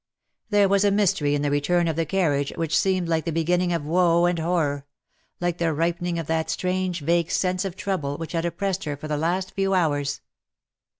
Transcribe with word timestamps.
There 0.49 0.67
was 0.67 0.83
a 0.83 0.89
mystery 0.89 1.35
in 1.35 1.43
the 1.43 1.51
return 1.51 1.87
of 1.87 1.95
the 1.95 2.07
carriage 2.07 2.51
which 2.55 2.75
seemed 2.75 3.07
like 3.07 3.23
the 3.23 3.31
beginning 3.31 3.71
of 3.71 3.85
woe 3.85 4.25
and 4.25 4.39
horror— 4.39 4.87
like 5.39 5.59
the 5.59 5.71
ripening 5.75 6.17
of 6.17 6.25
that 6.25 6.49
strange 6.49 7.01
vague 7.01 7.29
sense 7.29 7.65
of 7.65 7.75
trouble 7.75 8.17
which 8.17 8.31
had 8.31 8.43
oppressed 8.43 8.85
her 8.85 8.97
for 8.97 9.07
the 9.07 9.15
last 9.15 9.51
few 9.51 9.75
hours. 9.75 10.21